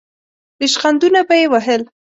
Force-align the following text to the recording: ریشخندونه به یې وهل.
ریشخندونه 0.61 1.19
به 1.27 1.35
یې 1.41 1.45
وهل. 1.51 1.81